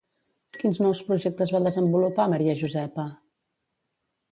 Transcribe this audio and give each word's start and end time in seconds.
Quins 0.53 0.79
nous 0.83 1.01
projectes 1.09 1.53
va 1.57 1.61
desenvolupar 1.67 2.27
Maria 2.33 2.59
Josepa? 2.65 3.09